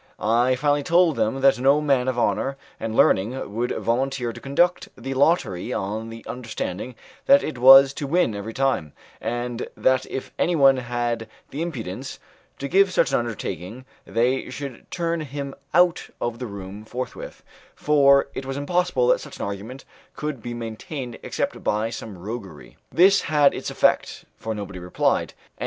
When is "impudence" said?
11.61-12.17